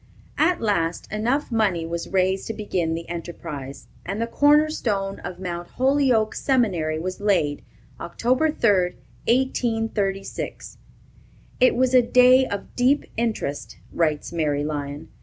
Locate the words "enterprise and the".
3.07-4.25